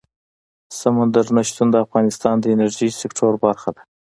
سمندر 0.79 1.25
نه 1.35 1.41
شتون 1.47 1.67
د 1.71 1.75
افغانستان 1.85 2.35
د 2.39 2.45
انرژۍ 2.53 2.89
سکتور 3.01 3.33
برخه 3.45 3.69
ده. 3.75 3.81